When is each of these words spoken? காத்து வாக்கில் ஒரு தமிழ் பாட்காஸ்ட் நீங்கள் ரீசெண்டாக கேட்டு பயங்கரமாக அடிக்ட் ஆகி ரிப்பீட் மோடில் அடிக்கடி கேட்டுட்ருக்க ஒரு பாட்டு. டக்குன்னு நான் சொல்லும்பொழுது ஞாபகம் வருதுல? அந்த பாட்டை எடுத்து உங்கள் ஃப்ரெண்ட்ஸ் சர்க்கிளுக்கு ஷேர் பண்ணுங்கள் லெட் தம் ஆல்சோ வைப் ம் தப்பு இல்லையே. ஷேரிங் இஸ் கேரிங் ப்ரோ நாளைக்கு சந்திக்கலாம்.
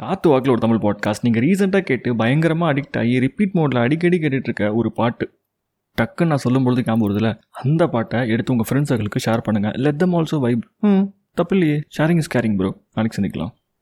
காத்து 0.00 0.28
வாக்கில் 0.28 0.50
ஒரு 0.50 0.60
தமிழ் 0.60 0.82
பாட்காஸ்ட் 0.84 1.22
நீங்கள் 1.22 1.42
ரீசெண்டாக 1.42 1.80
கேட்டு 1.80 2.16
பயங்கரமாக 2.16 2.72
அடிக்ட் 2.72 2.98
ஆகி 2.98 3.18
ரிப்பீட் 3.18 3.54
மோடில் 3.54 3.78
அடிக்கடி 3.78 4.18
கேட்டுட்ருக்க 4.18 4.74
ஒரு 4.74 4.92
பாட்டு. 4.92 5.26
டக்குன்னு 5.98 6.26
நான் 6.26 6.42
சொல்லும்பொழுது 6.48 6.82
ஞாபகம் 6.84 7.02
வருதுல? 7.02 7.40
அந்த 7.50 7.86
பாட்டை 7.86 8.28
எடுத்து 8.28 8.52
உங்கள் 8.52 8.68
ஃப்ரெண்ட்ஸ் 8.68 8.90
சர்க்கிளுக்கு 8.90 9.22
ஷேர் 9.26 9.42
பண்ணுங்கள் 9.46 9.74
லெட் 9.74 9.96
தம் 9.96 10.14
ஆல்சோ 10.14 10.40
வைப் 10.40 10.66
ம் 10.78 11.02
தப்பு 11.34 11.56
இல்லையே. 11.56 11.80
ஷேரிங் 11.98 12.16
இஸ் 12.16 12.36
கேரிங் 12.36 12.56
ப்ரோ 12.56 12.70
நாளைக்கு 12.94 13.22
சந்திக்கலாம். 13.22 13.52